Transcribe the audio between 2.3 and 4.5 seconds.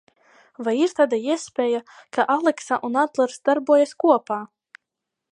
Aleksa un Adlers darbojas kopā?